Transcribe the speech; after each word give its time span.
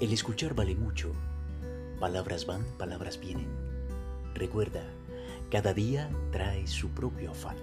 El 0.00 0.12
escuchar 0.12 0.54
vale 0.54 0.76
mucho. 0.76 1.12
Palabras 1.98 2.46
van, 2.46 2.62
palabras 2.78 3.18
vienen. 3.18 3.48
Recuerda, 4.32 4.84
cada 5.50 5.74
día 5.74 6.08
trae 6.30 6.68
su 6.68 6.90
propio 6.90 7.32
afán. 7.32 7.56